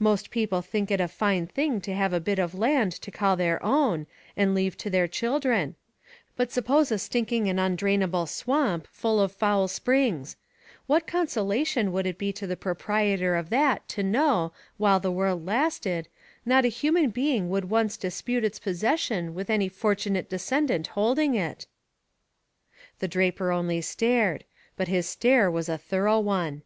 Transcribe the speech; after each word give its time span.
Most 0.00 0.32
people 0.32 0.60
think 0.60 0.90
it 0.90 1.00
a 1.00 1.06
fine 1.06 1.46
thing 1.46 1.80
to 1.82 1.94
have 1.94 2.12
a 2.12 2.18
bit 2.18 2.40
of 2.40 2.52
land 2.52 2.90
to 2.94 3.12
call 3.12 3.36
their 3.36 3.64
own 3.64 4.08
and 4.36 4.52
leave 4.52 4.76
to 4.78 4.90
their 4.90 5.06
children; 5.06 5.76
but 6.36 6.50
suppose 6.50 6.90
a 6.90 6.98
stinking 6.98 7.48
and 7.48 7.60
undrainable 7.60 8.26
swamp, 8.26 8.88
full 8.88 9.20
of 9.20 9.30
foul 9.30 9.68
springs 9.68 10.34
what 10.88 11.06
consolation 11.06 11.92
would 11.92 12.08
it 12.08 12.18
be 12.18 12.32
to 12.32 12.44
the 12.44 12.56
proprietor 12.56 13.36
of 13.36 13.50
that 13.50 13.86
to 13.90 14.02
know, 14.02 14.52
while 14.78 14.98
the 14.98 15.12
world 15.12 15.46
lasted, 15.46 16.08
not 16.44 16.64
a 16.64 16.68
human 16.68 17.10
being 17.10 17.48
would 17.48 17.70
once 17.70 17.96
dispute 17.96 18.42
its 18.42 18.58
possession 18.58 19.32
with 19.32 19.48
any 19.48 19.68
fortunate 19.68 20.28
descendant 20.28 20.88
holding 20.88 21.36
it?" 21.36 21.66
The 22.98 23.06
draper 23.06 23.52
only 23.52 23.80
stared, 23.82 24.42
but 24.76 24.88
his 24.88 25.08
stare 25.08 25.48
was 25.48 25.68
a 25.68 25.78
thorough 25.78 26.18
one. 26.18 26.62